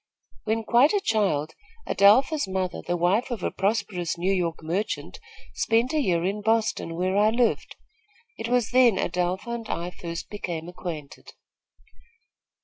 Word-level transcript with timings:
When 0.45 0.63
quite 0.63 0.93
a 0.93 0.99
child, 0.99 1.53
Adelpha's 1.87 2.47
mother, 2.47 2.81
the 2.81 2.97
wife 2.97 3.29
of 3.29 3.43
a 3.43 3.51
prosperous 3.51 4.17
New 4.17 4.33
York 4.33 4.63
merchant, 4.63 5.19
spent 5.53 5.93
a 5.93 5.99
year 6.01 6.25
in 6.25 6.41
Boston 6.41 6.95
where 6.95 7.15
I 7.15 7.29
lived. 7.29 7.75
It 8.35 8.47
was 8.49 8.71
then 8.71 8.97
Adelpha 8.97 9.51
and 9.51 9.69
I 9.69 9.91
first 9.91 10.31
became 10.31 10.67
acquainted." 10.67 11.33